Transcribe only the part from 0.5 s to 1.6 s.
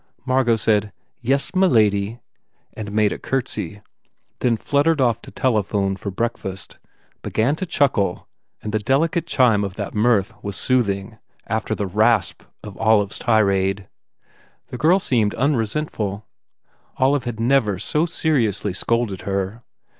said, "Yes,